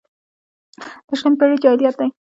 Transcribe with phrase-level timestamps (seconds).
[1.07, 2.05] د شلمې پېړۍ جاهلیت ده.